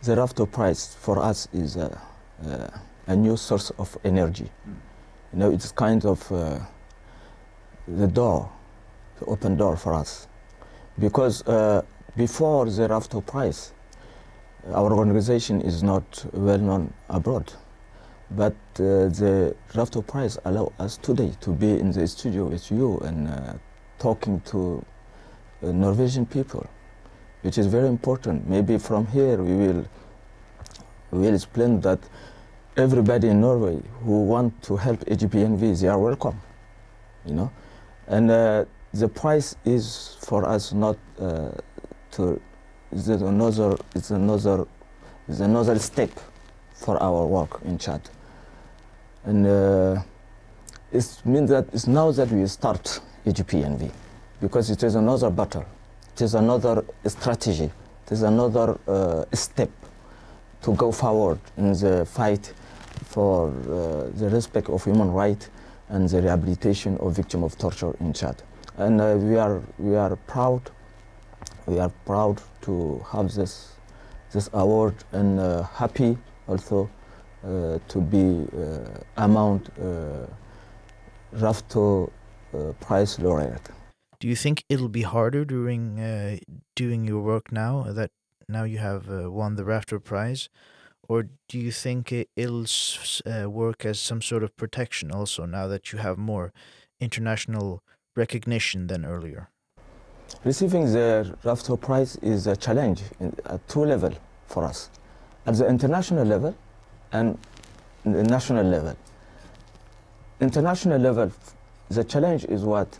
The 0.02 0.14
Rafto 0.14 0.50
Prize 0.50 0.94
for 0.94 1.18
us 1.18 1.49
is 1.52 1.76
a, 1.76 2.00
uh, 2.46 2.68
a 3.06 3.16
new 3.16 3.37
source 3.37 3.70
of 3.78 3.96
energy. 4.04 4.50
You 5.32 5.38
know, 5.38 5.50
it's 5.50 5.73
kind 5.73 6.04
of 6.04 6.30
uh, 6.32 6.58
the 7.88 8.06
door, 8.06 8.50
the 9.18 9.26
open 9.26 9.56
door 9.56 9.76
for 9.76 9.94
us. 9.94 10.28
Because 10.99 11.46
uh, 11.46 11.82
before 12.16 12.66
the 12.66 12.88
Rafto 12.88 13.25
Prize, 13.25 13.73
our 14.73 14.92
organization 14.92 15.61
is 15.61 15.82
not 15.82 16.25
well 16.32 16.58
known 16.58 16.92
abroad. 17.08 17.52
But 18.30 18.54
uh, 18.76 19.11
the 19.12 19.54
Rafto 19.73 20.06
Prize 20.06 20.38
allow 20.44 20.73
us 20.78 20.96
today 20.96 21.32
to 21.40 21.50
be 21.52 21.78
in 21.78 21.90
the 21.90 22.06
studio 22.06 22.46
with 22.46 22.70
you 22.70 22.99
and 23.00 23.28
uh, 23.28 23.54
talking 23.99 24.40
to 24.40 24.84
uh, 25.62 25.73
Norwegian 25.73 26.26
people, 26.26 26.66
which 27.42 27.58
is 27.58 27.66
very 27.66 27.88
important. 27.88 28.49
Maybe 28.49 28.78
from 28.78 29.06
here 29.08 29.42
we 29.42 29.54
will 29.54 29.84
we 31.11 31.20
will 31.20 31.34
explain 31.34 31.80
that 31.80 32.00
everybody 32.76 33.28
in 33.28 33.40
Norway 33.40 33.81
who 34.02 34.25
want 34.25 34.61
to 34.64 34.76
help 34.76 35.00
AGPNV, 35.04 35.81
they 35.81 35.88
are 35.88 35.99
welcome, 35.99 36.40
you 37.25 37.35
know. 37.35 37.50
And 38.09 38.31
uh, 38.31 38.64
the 38.93 39.09
price 39.09 39.57
is 39.64 40.16
for 40.21 40.47
us 40.49 40.73
not 40.73 40.97
uh, 41.21 41.50
to 42.12 42.40
is 42.93 43.09
another 43.09 43.76
it's 43.95 44.11
another 44.11 44.66
it's 45.28 45.40
another 45.40 45.78
step 45.78 46.11
for 46.75 47.02
our 47.02 47.26
work 47.26 47.61
in 47.64 47.78
Chad. 47.78 48.00
And 49.25 49.47
uh, 49.47 50.02
it 50.93 51.23
means 51.25 51.50
that 51.50 51.66
it's 51.73 51.87
now 51.87 52.11
that 52.12 52.31
we 52.31 52.47
start 52.47 53.00
AGPNV 53.26 53.90
because 54.40 54.71
it 54.71 54.83
is 54.83 54.97
another 54.97 55.31
battle, 55.31 55.64
it 56.14 56.23
is 56.23 56.35
another 56.35 56.85
strategy, 57.07 57.71
it 58.07 58.12
is 58.12 58.23
another 58.23 58.78
uh, 58.87 59.25
step 59.33 59.71
to 60.62 60.75
go 60.75 60.93
forward 60.93 61.38
in 61.57 61.73
the 61.73 62.04
fight 62.07 62.52
for 63.14 63.49
uh, 63.49 64.11
the 64.21 64.28
respect 64.30 64.68
of 64.68 64.85
human 64.85 65.11
rights 65.12 65.49
and 65.88 66.09
the 66.09 66.21
rehabilitation 66.21 66.99
of 66.99 67.14
victims 67.14 67.44
of 67.44 67.59
torture 67.59 67.94
in 68.00 68.12
Chad. 68.12 68.42
And 68.76 69.00
uh, 69.00 69.16
we 69.16 69.37
are 69.37 69.62
we 69.78 69.94
are 69.97 70.16
proud 70.26 70.62
we 71.66 71.78
are 71.78 71.92
proud 72.04 72.40
to 72.62 73.04
have 73.11 73.35
this 73.35 73.76
this 74.33 74.50
award 74.52 74.94
and 75.12 75.38
uh, 75.38 75.62
happy 75.62 76.18
also 76.49 76.90
uh, 77.44 77.78
to 77.88 78.00
be 78.00 78.47
uh, 78.56 78.78
among 79.16 79.61
uh, 79.80 80.26
Rafto 81.37 82.11
Prize 82.80 83.18
laureate. 83.18 83.68
Do 84.21 84.28
you 84.28 84.37
think 84.37 84.64
it'll 84.68 84.88
be 84.88 85.02
harder 85.02 85.44
during 85.44 85.97
doing 86.76 87.04
your 87.04 87.21
work 87.21 87.50
now 87.50 87.83
that 87.90 88.12
now 88.49 88.62
you 88.62 88.78
have 88.78 89.09
won 89.09 89.56
the 89.56 89.64
Rafto 89.64 89.99
Prize? 89.99 90.49
Or 91.08 91.26
do 91.49 91.58
you 91.58 91.70
think 91.70 92.12
it, 92.12 92.28
it'll 92.37 92.66
uh, 93.26 93.50
work 93.50 93.84
as 93.84 94.00
some 94.00 94.23
sort 94.23 94.42
of 94.42 94.56
protection 94.56 95.11
also 95.11 95.44
now 95.44 95.66
that 95.66 95.92
you 95.92 95.99
have 95.99 96.18
more 96.18 96.52
international 97.00 97.82
recognition 98.16 98.87
than 98.87 99.04
earlier? 99.04 99.50
Receiving 100.44 100.92
the 100.92 101.37
Rafto 101.44 101.80
Prize 101.80 102.16
is 102.16 102.46
a 102.46 102.56
challenge 102.56 103.02
at 103.46 103.66
two 103.68 103.84
levels 103.84 104.16
for 104.46 104.64
us, 104.64 104.90
at 105.46 105.54
the 105.56 105.66
international 105.66 106.25
level 106.25 106.54
and 107.12 107.38
the 108.04 108.23
national 108.23 108.64
level. 108.64 108.96
International 110.40 110.99
level, 110.99 111.32
the 111.88 112.04
challenge 112.04 112.44
is 112.46 112.62
what 112.62 112.99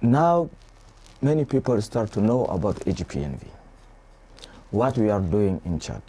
now 0.00 0.50
many 1.22 1.44
people 1.44 1.80
start 1.80 2.12
to 2.12 2.20
know 2.20 2.44
about 2.46 2.76
AGPNV, 2.80 3.46
what 4.70 4.96
we 4.98 5.10
are 5.10 5.20
doing 5.20 5.60
in 5.64 5.78
Chad, 5.78 6.02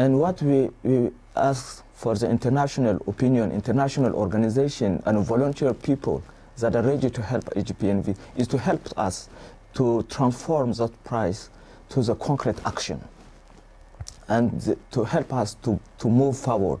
and 0.00 0.18
what 0.18 0.40
we, 0.40 0.70
we 0.82 1.10
ask 1.36 1.84
for 1.92 2.14
the 2.14 2.26
international 2.26 3.02
opinion, 3.06 3.52
international 3.52 4.14
organization, 4.14 5.02
and 5.04 5.22
volunteer 5.22 5.74
people 5.74 6.22
that 6.56 6.74
are 6.74 6.82
ready 6.82 7.10
to 7.10 7.20
help 7.20 7.44
AGPNV 7.50 8.16
is 8.34 8.48
to 8.48 8.56
help 8.56 8.80
us 8.96 9.28
to 9.74 10.02
transform 10.04 10.72
that 10.72 11.04
price 11.04 11.50
to 11.90 12.02
the 12.02 12.14
concrete 12.14 12.56
action 12.64 12.98
and 14.28 14.58
the, 14.62 14.78
to 14.90 15.04
help 15.04 15.34
us 15.34 15.52
to, 15.56 15.78
to 15.98 16.08
move 16.08 16.38
forward. 16.38 16.80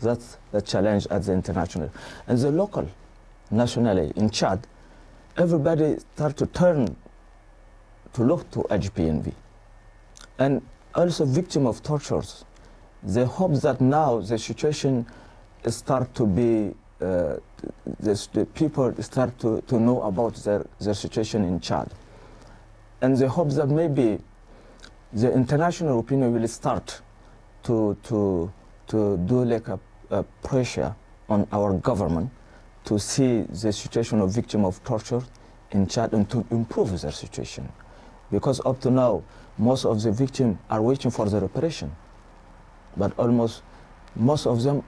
That's 0.00 0.38
the 0.52 0.62
challenge 0.62 1.08
at 1.10 1.24
the 1.24 1.32
international. 1.32 1.90
And 2.28 2.38
the 2.38 2.52
local, 2.52 2.88
nationally, 3.50 4.12
in 4.14 4.30
Chad, 4.30 4.68
everybody 5.36 5.96
start 6.14 6.36
to 6.36 6.46
turn 6.46 6.96
to 8.12 8.22
look 8.22 8.48
to 8.52 8.60
AGPNV. 8.70 9.32
And 10.38 10.62
also 10.94 11.24
victim 11.24 11.66
of 11.66 11.82
tortures. 11.82 12.44
They 13.02 13.24
hope 13.24 13.54
that 13.60 13.80
now 13.80 14.20
the 14.20 14.38
situation 14.38 15.06
start 15.66 16.14
to 16.14 16.26
be 16.26 16.74
uh, 17.00 17.36
the, 18.00 18.28
the 18.32 18.44
people 18.46 18.92
start 19.02 19.38
to, 19.38 19.60
to 19.62 19.78
know 19.78 20.02
about 20.02 20.34
their, 20.36 20.66
their 20.80 20.94
situation 20.94 21.44
in 21.44 21.60
Chad. 21.60 21.92
And 23.00 23.16
they 23.16 23.26
hope 23.26 23.50
that 23.50 23.68
maybe 23.68 24.18
the 25.12 25.32
international 25.32 26.00
opinion 26.00 26.32
will 26.32 26.48
start 26.48 27.00
to, 27.64 27.96
to, 28.04 28.52
to 28.88 29.16
do 29.18 29.44
like 29.44 29.68
a, 29.68 29.78
a 30.10 30.22
pressure 30.42 30.94
on 31.28 31.46
our 31.52 31.74
government 31.74 32.30
to 32.84 32.98
see 32.98 33.42
the 33.42 33.72
situation 33.72 34.20
of 34.20 34.32
victim 34.32 34.64
of 34.64 34.82
torture 34.82 35.22
in 35.70 35.86
Chad 35.86 36.12
and 36.12 36.28
to 36.30 36.44
improve 36.50 37.00
their 37.00 37.12
situation. 37.12 37.70
Because 38.30 38.60
up 38.64 38.80
to 38.80 38.90
now, 38.90 39.22
most 39.58 39.84
of 39.84 40.02
the 40.02 40.12
victims 40.12 40.58
are 40.70 40.80
waiting 40.80 41.10
for 41.10 41.28
the 41.28 41.40
reparation. 41.40 41.94
But 42.96 43.12
almost 43.18 43.62
most 44.14 44.46
of 44.46 44.62
them, 44.62 44.82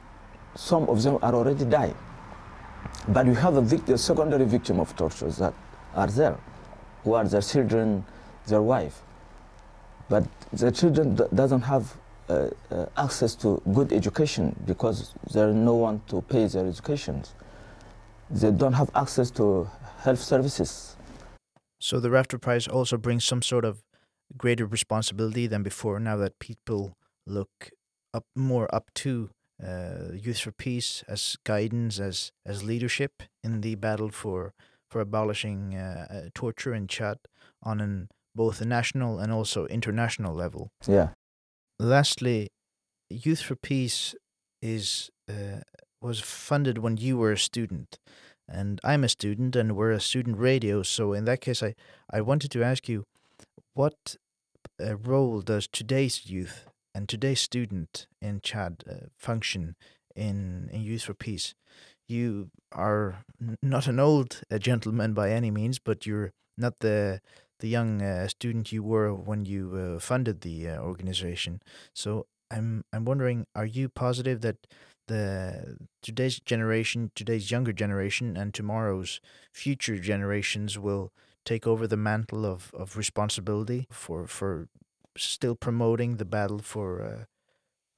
some 0.55 0.89
of 0.89 1.03
them 1.03 1.19
are 1.23 1.35
already 1.35 1.65
died. 1.65 1.97
But 3.09 3.27
we 3.27 3.35
have 3.35 3.57
a 3.57 3.63
victim, 3.63 3.97
secondary 3.97 4.45
victim 4.45 4.81
of 4.81 4.95
torture 4.97 5.31
that 5.31 5.55
are 5.95 6.07
there, 6.07 6.39
who 7.05 7.15
are 7.15 7.25
their 7.25 7.43
children, 7.43 8.05
their 8.47 8.63
wife. 8.63 9.03
But 10.09 10.25
the 10.53 10.73
children 10.73 11.19
doesn't 11.35 11.63
have 11.63 11.97
uh, 12.29 12.49
uh, 12.71 12.87
access 12.97 13.35
to 13.37 13.61
good 13.73 13.93
education 13.93 14.55
because 14.67 15.15
there 15.33 15.49
is 15.49 15.55
no 15.55 15.75
one 15.75 16.01
to 16.09 16.21
pay 16.23 16.47
their 16.47 16.67
educations. 16.67 17.35
They 18.31 18.51
don't 18.53 18.73
have 18.75 18.91
access 18.95 19.31
to 19.33 19.69
health 19.99 20.21
services. 20.21 20.97
So 21.81 21.99
the 21.99 22.09
Rafto 22.09 22.41
Prize 22.41 22.69
also 22.69 22.97
brings 22.97 23.25
some 23.25 23.43
sort 23.43 23.65
of 23.65 23.83
greater 24.37 24.67
responsibility 24.67 25.47
than 25.47 25.63
before 25.63 25.99
now 26.01 26.17
that 26.17 26.39
people 26.39 26.97
look 27.27 27.71
up 28.13 28.25
more 28.35 28.73
up 28.75 28.91
to 28.95 29.31
uh, 29.63 30.13
Youth 30.13 30.41
for 30.41 30.53
Peace 30.53 31.05
as 31.09 31.37
guidance, 31.45 32.01
as 32.01 32.33
as 32.47 32.65
leadership 32.65 33.23
in 33.45 33.61
the 33.61 33.75
battle 33.75 34.11
for 34.11 34.55
for 34.91 35.01
abolishing 35.01 35.75
uh, 35.75 36.07
uh, 36.11 36.29
torture 36.35 36.75
in 36.75 36.87
Chad 36.87 37.19
on 37.63 37.81
an 37.81 38.09
both 38.35 38.61
a 38.61 38.65
national 38.65 39.19
and 39.19 39.33
also 39.33 39.67
international 39.67 40.35
level. 40.35 40.71
Yeah. 40.87 41.11
Lastly, 41.79 42.49
Youth 43.11 43.43
for 43.43 43.57
Peace 43.57 44.15
is 44.63 45.11
uh, 45.29 45.61
was 46.01 46.21
funded 46.21 46.79
when 46.79 46.97
you 46.97 47.19
were 47.19 47.33
a 47.33 47.39
student, 47.39 47.99
and 48.49 48.81
I'm 48.83 49.05
a 49.05 49.09
student, 49.09 49.57
and 49.57 49.77
we're 49.77 49.93
a 49.93 50.01
student 50.01 50.39
radio. 50.39 50.83
So 50.83 51.13
in 51.13 51.25
that 51.27 51.41
case, 51.41 51.63
I 51.63 51.75
I 52.11 52.21
wanted 52.21 52.51
to 52.53 52.63
ask 52.63 52.89
you, 52.89 53.05
what 53.81 54.17
uh, 54.79 54.95
role 54.97 55.41
does 55.41 55.67
today's 55.67 56.29
youth 56.29 56.67
and 56.95 57.09
today's 57.09 57.41
student 57.41 58.07
in 58.21 58.39
Chad 58.43 58.85
uh, 58.87 59.07
function 59.17 59.75
in 60.15 60.69
in 60.71 60.83
Youth 60.83 61.05
for 61.05 61.15
Peace? 61.15 61.55
You 62.07 62.51
are 62.73 63.25
not 63.63 63.87
an 63.87 63.99
old 63.99 64.43
uh, 64.51 64.59
gentleman 64.59 65.15
by 65.15 65.31
any 65.31 65.51
means, 65.51 65.79
but 65.79 66.05
you're 66.05 66.33
not 66.59 66.75
the 66.81 67.23
the 67.61 67.69
young 67.69 68.03
uh, 68.03 68.29
student 68.29 68.71
you 68.71 68.83
were 68.83 69.15
when 69.15 69.47
you 69.47 69.63
uh, 69.83 69.99
funded 69.99 70.43
the 70.43 70.69
uh, 70.69 70.77
organization. 70.91 71.63
So 71.95 72.27
I'm 72.51 72.85
I'm 72.93 73.07
wondering, 73.07 73.47
are 73.55 73.71
you 73.79 73.89
positive 73.89 74.43
that 74.43 74.59
the 75.09 75.25
today's 76.03 76.39
generation, 76.53 77.13
today's 77.15 77.51
younger 77.51 77.73
generation, 77.73 78.37
and 78.37 78.53
tomorrow's 78.53 79.21
future 79.55 79.99
generations 80.11 80.79
will 80.79 81.13
take 81.45 81.67
over 81.67 81.87
the 81.87 81.97
mantle 81.97 82.45
of, 82.45 82.71
of 82.75 82.97
responsibility 82.97 83.87
for 83.91 84.27
for 84.27 84.69
still 85.17 85.55
promoting 85.55 86.17
the 86.17 86.25
battle 86.25 86.61
for 86.61 87.03
uh, 87.03 87.25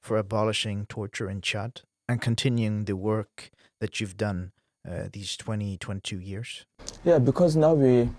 for 0.01 0.17
abolishing 0.17 0.85
torture 0.87 1.29
in 1.29 1.41
Chad 1.41 1.81
and 2.09 2.21
continuing 2.21 2.85
the 2.85 2.95
work 2.95 3.51
that 3.79 3.99
you've 3.99 4.17
done 4.17 4.51
uh, 4.89 5.07
these 5.13 5.37
20, 5.37 5.77
22 5.77 6.19
years? 6.19 6.65
Yeah, 7.05 7.19
because 7.19 7.55
now 7.55 7.73
we 7.73 8.09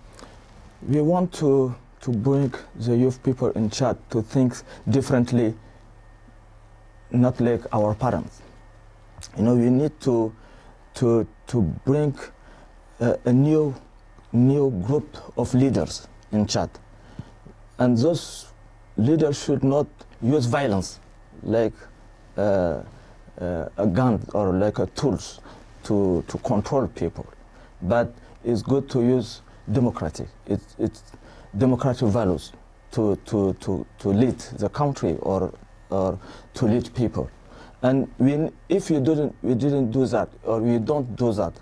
we 0.87 1.01
want 1.01 1.33
to 1.33 1.75
to 2.01 2.11
bring 2.11 2.53
the 2.75 2.95
youth 2.95 3.21
people 3.23 3.49
in 3.51 3.69
Chad 3.69 3.97
to 4.11 4.21
think 4.21 4.53
differently, 4.89 5.55
not 7.11 7.39
like 7.39 7.61
our 7.73 7.95
parents. 7.95 8.41
You 9.37 9.43
know, 9.43 9.55
we 9.55 9.69
need 9.69 9.99
to 10.01 10.33
to 10.95 11.27
to 11.47 11.61
bring 11.85 12.15
a, 12.99 13.17
a 13.25 13.33
new 13.33 13.75
new 14.35 14.71
group 14.85 15.17
of 15.37 15.53
leaders 15.53 16.07
in 16.31 16.45
Chad, 16.45 16.69
and 17.79 17.97
those 17.97 18.47
leaders 18.97 19.43
should 19.43 19.63
not 19.63 19.87
use 20.21 20.45
violence 20.45 20.99
like 21.43 21.73
uh, 22.37 22.81
uh, 23.39 23.69
a 23.77 23.87
gun 23.87 24.25
or 24.33 24.53
like 24.53 24.79
a 24.79 24.85
tools 24.87 25.39
to, 25.83 26.23
to 26.27 26.37
control 26.39 26.87
people. 26.87 27.25
But 27.81 28.13
it's 28.43 28.61
good 28.61 28.89
to 28.91 29.01
use 29.01 29.41
democratic, 29.71 30.27
it's, 30.47 30.75
it's 30.79 31.03
democratic 31.57 32.07
values 32.07 32.51
to, 32.91 33.15
to, 33.25 33.53
to, 33.59 33.85
to 33.99 34.09
lead 34.09 34.37
the 34.37 34.69
country 34.69 35.17
or, 35.21 35.53
or 35.89 36.19
to 36.53 36.65
lead 36.65 36.93
people. 36.93 37.29
And 37.81 38.09
we, 38.17 38.49
if 38.69 38.89
you 38.89 38.99
didn't, 38.99 39.35
we 39.41 39.53
didn't 39.53 39.91
do 39.91 40.05
that 40.07 40.29
or 40.43 40.61
we 40.61 40.79
don't 40.79 41.15
do 41.15 41.33
that, 41.33 41.53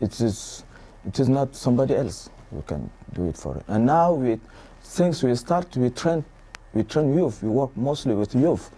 it 0.00 0.20
is, 0.20 0.64
it 1.08 1.18
is 1.18 1.28
not 1.28 1.56
somebody 1.56 1.94
else 1.94 2.28
who 2.50 2.60
can 2.62 2.90
do 3.14 3.28
it 3.28 3.36
for 3.36 3.56
it. 3.56 3.64
And 3.66 3.86
now 3.86 4.12
we, 4.12 4.38
since 4.82 5.22
we 5.22 5.34
start, 5.34 5.74
we 5.76 5.88
train, 5.88 6.22
we 6.74 6.82
train 6.82 7.16
youth, 7.16 7.42
we 7.42 7.48
work 7.48 7.74
mostly 7.76 8.14
with 8.14 8.34
youth 8.34 8.70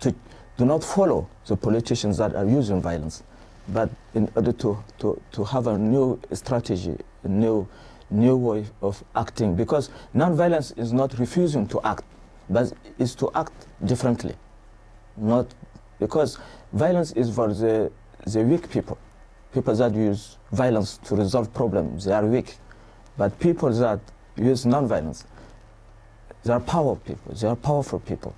to 0.00 0.12
do 0.58 0.64
not 0.64 0.82
follow 0.82 1.28
the 1.46 1.56
politicians 1.56 2.18
that 2.18 2.34
are 2.34 2.44
using 2.44 2.82
violence, 2.82 3.22
but 3.68 3.88
in 4.14 4.28
order 4.34 4.52
to, 4.52 4.82
to, 4.98 5.20
to 5.30 5.44
have 5.44 5.68
a 5.68 5.78
new 5.78 6.20
strategy, 6.32 6.96
a 7.22 7.28
new, 7.28 7.66
new 8.10 8.36
way 8.36 8.66
of 8.82 9.02
acting, 9.14 9.54
because 9.54 9.88
non-violence 10.12 10.72
is 10.72 10.92
not 10.92 11.16
refusing 11.18 11.64
to 11.68 11.80
act, 11.84 12.04
but 12.48 12.72
is 12.98 13.14
to 13.14 13.30
act 13.36 13.52
differently. 13.84 14.34
Not 15.16 15.46
because 16.00 16.38
violence 16.72 17.12
is 17.12 17.32
for 17.32 17.54
the, 17.54 17.92
the 18.26 18.42
weak 18.42 18.68
people, 18.68 18.98
people 19.52 19.74
that 19.74 19.94
use 19.94 20.38
violence 20.52 20.98
to 20.98 21.16
resolve 21.16 21.52
problems, 21.52 22.04
they 22.04 22.12
are 22.12 22.24
weak. 22.24 22.56
But 23.16 23.38
people 23.38 23.70
that 23.70 24.00
use 24.36 24.64
non-violence, 24.64 25.24
they 26.44 26.52
are 26.52 26.60
power 26.60 26.96
people, 26.96 27.34
they 27.34 27.48
are 27.48 27.56
powerful 27.56 28.00
people. 28.00 28.34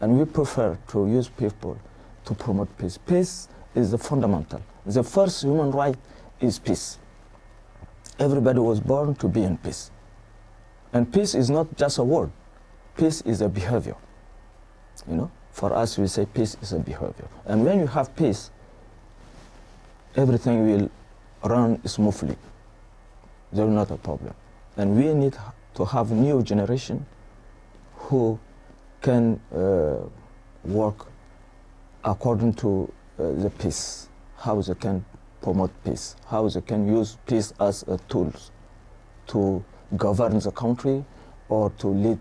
And 0.00 0.18
we 0.18 0.24
prefer 0.24 0.76
to 0.88 1.06
use 1.06 1.28
people 1.28 1.78
to 2.24 2.34
promote 2.34 2.76
peace. 2.76 2.98
Peace 2.98 3.48
is 3.74 3.90
the 3.90 3.98
fundamental. 3.98 4.60
The 4.84 5.02
first 5.02 5.42
human 5.42 5.70
right 5.70 5.96
is 6.40 6.58
peace. 6.58 6.98
Everybody 8.18 8.58
was 8.58 8.80
born 8.80 9.14
to 9.16 9.28
be 9.28 9.44
in 9.44 9.56
peace. 9.56 9.90
And 10.92 11.10
peace 11.10 11.34
is 11.34 11.48
not 11.50 11.74
just 11.76 11.98
a 11.98 12.04
word. 12.04 12.30
Peace 12.96 13.22
is 13.22 13.40
a 13.40 13.48
behavior. 13.48 13.96
You 15.08 15.16
know, 15.16 15.30
for 15.50 15.72
us 15.72 15.96
we 15.98 16.06
say 16.06 16.26
peace 16.26 16.56
is 16.60 16.72
a 16.72 16.78
behavior. 16.78 17.28
And 17.46 17.64
when 17.64 17.78
you 17.78 17.86
have 17.86 18.14
peace, 18.14 18.50
everything 20.16 20.66
will 20.66 20.90
run 21.44 21.84
smoothly. 21.86 22.36
There 23.52 23.66
is 23.66 23.72
not 23.72 23.90
a 23.90 23.96
problem. 23.96 24.34
And 24.76 24.96
we 24.96 25.12
need 25.14 25.36
to 25.74 25.84
have 25.84 26.10
new 26.10 26.42
generation 26.42 27.04
who 27.94 28.38
can 29.00 29.40
uh, 29.54 29.96
work 30.64 31.06
according 32.04 32.54
to 32.54 32.92
uh, 33.18 33.32
the 33.32 33.50
peace, 33.50 34.08
how 34.36 34.60
they 34.60 34.74
can 34.74 35.04
promote 35.40 35.70
peace, 35.84 36.16
how 36.26 36.48
they 36.48 36.60
can 36.60 36.86
use 36.86 37.18
peace 37.26 37.52
as 37.60 37.82
a 37.88 37.98
tool 38.08 38.32
to 39.26 39.64
govern 39.96 40.38
the 40.38 40.50
country 40.50 41.04
or 41.48 41.70
to 41.78 41.88
lead 41.88 42.20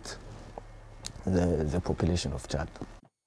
the, 1.25 1.63
the 1.63 1.79
population 1.79 2.33
of 2.33 2.47
Chad. 2.47 2.67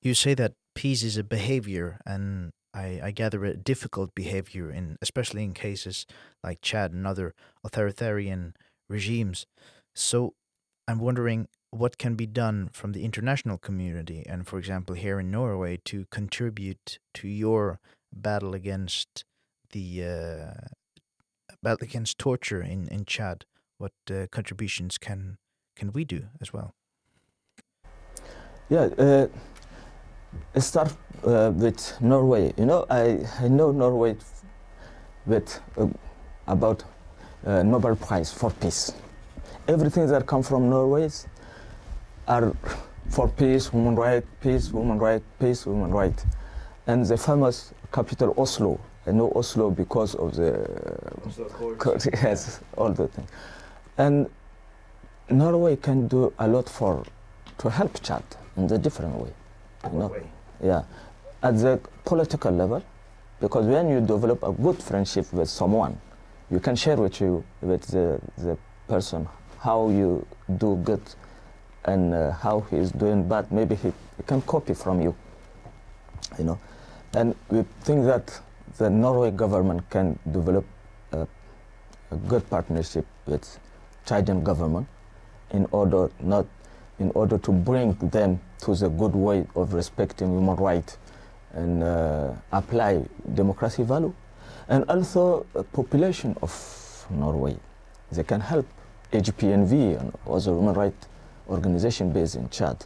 You 0.02 0.14
say 0.14 0.34
that 0.34 0.52
peace 0.74 1.02
is 1.02 1.16
a 1.16 1.24
behavior, 1.24 1.98
and 2.04 2.50
I, 2.74 3.00
I 3.04 3.10
gather 3.12 3.44
a 3.44 3.56
difficult 3.56 4.14
behavior, 4.14 4.70
in 4.70 4.98
especially 5.00 5.44
in 5.44 5.54
cases 5.54 6.06
like 6.42 6.60
Chad 6.60 6.92
and 6.92 7.06
other 7.06 7.34
authoritarian 7.62 8.54
regimes. 8.88 9.46
So 9.94 10.34
I'm 10.88 10.98
wondering 10.98 11.48
what 11.70 11.98
can 11.98 12.14
be 12.14 12.26
done 12.26 12.68
from 12.72 12.92
the 12.92 13.04
international 13.04 13.58
community 13.58 14.24
and, 14.28 14.46
for 14.46 14.58
example, 14.58 14.94
here 14.94 15.20
in 15.20 15.30
Norway 15.30 15.78
to 15.84 16.06
contribute 16.10 16.98
to 17.14 17.28
your 17.28 17.80
battle 18.12 18.54
against 18.54 19.24
the 19.70 20.04
uh, 20.04 21.54
battle 21.62 21.84
against 21.84 22.18
torture 22.18 22.62
in, 22.62 22.88
in 22.88 23.04
Chad? 23.04 23.44
What 23.78 23.92
uh, 24.10 24.26
contributions 24.30 24.98
can 24.98 25.38
can 25.76 25.92
we 25.92 26.04
do 26.04 26.26
as 26.40 26.52
well? 26.52 26.74
Yeah, 28.68 28.88
uh, 28.96 29.26
start 30.60 30.94
uh, 31.24 31.52
with 31.54 32.00
Norway. 32.00 32.52
You 32.56 32.66
know, 32.66 32.86
I, 32.90 33.26
I 33.40 33.48
know 33.48 33.70
Norway 33.70 34.16
with 35.26 35.60
uh, 35.76 35.86
about 36.46 36.84
uh, 37.46 37.62
Nobel 37.62 37.96
Prize 37.96 38.32
for 38.32 38.50
peace. 38.50 38.92
Everything 39.68 40.06
that 40.08 40.26
come 40.26 40.42
from 40.42 40.68
Norway 40.68 41.08
are 42.28 42.54
for 43.08 43.28
peace, 43.28 43.68
human 43.68 43.96
rights, 43.96 44.26
peace, 44.40 44.68
human 44.68 44.98
rights, 44.98 45.24
peace, 45.38 45.64
human 45.64 45.90
rights. 45.90 46.24
And 46.86 47.04
the 47.06 47.16
famous 47.16 47.72
capital 47.92 48.34
Oslo, 48.36 48.78
I 49.06 49.12
know 49.12 49.32
Oslo 49.34 49.70
because 49.70 50.14
of 50.14 50.34
the 50.36 50.68
Oslo 51.26 51.76
yes, 52.22 52.60
all 52.76 52.90
the 52.92 53.08
things. 53.08 53.30
And 53.96 54.28
Norway 55.30 55.76
can 55.76 56.08
do 56.08 56.32
a 56.38 56.46
lot 56.46 56.68
for 56.68 57.04
to 57.58 57.70
help 57.70 58.02
Chad 58.02 58.22
in 58.56 58.70
a 58.70 58.78
different 58.78 59.14
way. 59.14 59.32
You 59.92 59.98
know? 59.98 60.16
Yeah, 60.62 60.82
at 61.44 61.58
the 61.58 61.78
political 62.06 62.50
level, 62.50 62.82
because 63.38 63.66
when 63.66 63.90
you 63.90 64.00
develop 64.00 64.42
a 64.42 64.50
good 64.50 64.82
friendship 64.82 65.30
with 65.32 65.48
someone, 65.48 66.00
you 66.50 66.58
can 66.58 66.74
share 66.74 66.96
with 66.96 67.20
you 67.20 67.44
with 67.60 67.82
the, 67.88 68.18
the 68.38 68.56
person 68.88 69.28
how 69.60 69.90
you 69.90 70.26
do 70.56 70.76
good 70.76 71.02
and 71.84 72.14
uh, 72.14 72.32
how 72.32 72.60
he 72.70 72.76
is 72.76 72.90
doing 72.92 73.28
bad, 73.28 73.52
maybe 73.52 73.74
he, 73.74 73.92
he, 74.16 74.22
can 74.26 74.40
copy 74.42 74.72
from 74.72 75.02
you. 75.02 75.14
You 76.38 76.44
know, 76.44 76.58
and 77.12 77.34
we 77.50 77.64
think 77.82 78.06
that 78.06 78.40
the 78.78 78.88
Norway 78.88 79.30
government 79.30 79.88
can 79.90 80.18
develop 80.32 80.64
a, 81.12 81.26
a 82.10 82.16
good 82.26 82.48
partnership 82.48 83.06
with 83.26 83.58
Chadian 84.06 84.42
government 84.42 84.86
in 85.50 85.66
order 85.72 86.10
not 86.20 86.46
in 86.98 87.10
order 87.14 87.36
to 87.38 87.52
bring 87.52 87.92
them 87.94 88.40
to 88.60 88.74
the 88.74 88.88
good 88.88 89.14
way 89.14 89.46
of 89.56 89.74
respecting 89.74 90.30
human 90.32 90.56
rights 90.56 90.96
and 91.54 91.82
uh, 91.82 92.32
apply 92.52 93.02
democracy 93.34 93.82
value, 93.82 94.12
and 94.68 94.84
also 94.88 95.46
population 95.72 96.36
of 96.42 97.06
Norway. 97.10 97.56
They 98.12 98.24
can 98.24 98.40
help 98.40 98.66
AGPNV 99.12 100.00
and 100.00 100.12
other 100.26 100.52
human 100.52 100.74
rights 100.74 101.06
organization 101.48 102.10
based 102.12 102.36
in 102.36 102.48
Chad 102.50 102.84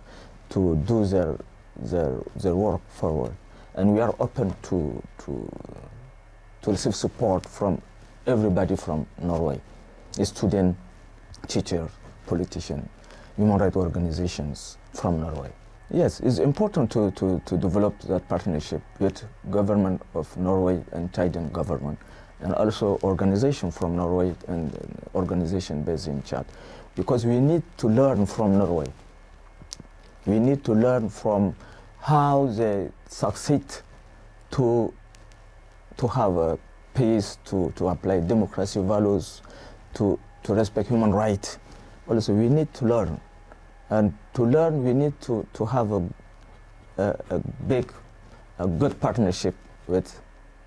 to 0.50 0.76
do 0.86 1.06
their, 1.06 1.36
their, 1.76 2.18
their 2.36 2.54
work 2.54 2.80
forward. 2.90 3.34
And 3.74 3.94
we 3.94 4.00
are 4.00 4.14
open 4.18 4.54
to, 4.64 5.02
to, 5.18 5.50
to 6.62 6.70
receive 6.70 6.94
support 6.94 7.46
from 7.46 7.80
everybody 8.26 8.76
from 8.76 9.06
Norway, 9.22 9.60
student, 10.22 10.76
teacher, 11.46 11.88
politician, 12.26 12.88
human 13.36 13.58
rights 13.58 13.76
organizations 13.76 14.76
from 14.92 15.20
Norway. 15.20 15.52
Yes, 15.90 16.20
it's 16.20 16.38
important 16.38 16.90
to, 16.92 17.10
to, 17.12 17.40
to 17.46 17.56
develop 17.56 17.98
that 18.00 18.28
partnership 18.28 18.82
with 18.98 19.24
government 19.50 20.02
of 20.14 20.36
Norway 20.36 20.84
and 20.92 21.10
Chadian 21.12 21.50
government 21.50 21.98
and 22.40 22.54
also 22.54 22.98
organization 23.02 23.70
from 23.70 23.96
Norway 23.96 24.34
and 24.48 24.70
organization 25.14 25.82
based 25.82 26.06
in 26.06 26.22
Chad 26.24 26.44
because 26.94 27.24
we 27.24 27.40
need 27.40 27.62
to 27.78 27.88
learn 27.88 28.26
from 28.26 28.58
Norway. 28.58 28.86
We 30.26 30.38
need 30.38 30.62
to 30.64 30.74
learn 30.74 31.08
from 31.08 31.56
how 32.00 32.48
they 32.48 32.90
succeed 33.08 33.64
to, 34.50 34.92
to 35.96 36.06
have 36.06 36.36
a 36.36 36.58
peace, 36.92 37.38
to, 37.46 37.72
to 37.76 37.88
apply 37.88 38.20
democracy 38.20 38.82
values, 38.82 39.40
to, 39.94 40.18
to 40.42 40.52
respect 40.52 40.90
human 40.90 41.14
rights. 41.14 41.58
Also, 42.06 42.34
we 42.34 42.50
need 42.50 42.74
to 42.74 42.84
learn. 42.84 43.20
And 43.90 44.12
to 44.34 44.44
learn, 44.44 44.84
we 44.84 44.92
need 44.92 45.20
to, 45.20 45.46
to 45.54 45.64
have 45.64 45.92
a, 45.92 46.02
a, 46.98 47.14
a 47.30 47.40
big 47.68 47.92
a 48.58 48.66
good 48.66 49.00
partnership 49.00 49.54
with 49.86 50.20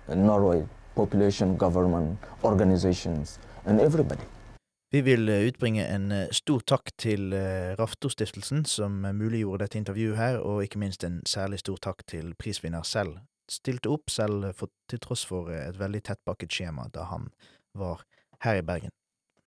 Norway 0.08 0.66
population, 0.94 1.56
government, 1.56 2.18
organizations, 2.44 3.38
and 3.64 3.80
everybody. 3.80 4.22
Vi 4.90 5.00
vil 5.00 5.28
eh, 5.28 5.46
utbringe 5.48 5.86
en 5.88 6.12
eh, 6.12 6.28
stor 6.30 6.60
takk 6.68 6.90
til 7.00 7.32
eh, 7.32 7.72
Raftostiftelsen, 7.78 8.64
som 8.64 9.00
muliggjorde 9.00 9.64
dette 9.64 9.78
intervjuet 9.80 10.18
her, 10.18 10.36
og 10.44 10.64
ikke 10.64 10.82
minst 10.82 11.04
en 11.04 11.22
særlig 11.26 11.62
stor 11.62 11.80
takk 11.80 12.04
til 12.06 12.34
prisvinner 12.36 12.84
selv. 12.84 13.22
Stilte 13.48 13.88
opp 13.88 14.12
selv 14.12 14.50
for, 14.56 14.68
til 14.88 15.00
tross 15.00 15.24
for 15.24 15.48
et 15.52 15.78
veldig 15.80 16.02
tettpakket 16.10 16.52
skjema 16.52 16.90
da 16.92 17.08
han 17.08 17.30
var 17.72 18.04
her 18.44 18.60
i 18.60 18.66
Bergen. 18.68 18.92